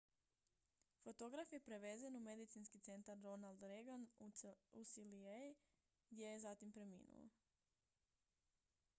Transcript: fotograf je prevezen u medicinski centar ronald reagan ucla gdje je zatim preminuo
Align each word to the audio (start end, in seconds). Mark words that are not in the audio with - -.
fotograf 1.03 1.51
je 1.53 1.59
prevezen 1.65 2.15
u 2.19 2.21
medicinski 2.27 2.79
centar 2.87 3.17
ronald 3.23 3.61
reagan 3.63 4.07
ucla 4.19 4.53
gdje 6.09 6.25
je 6.25 6.39
zatim 6.39 6.71
preminuo 6.71 7.29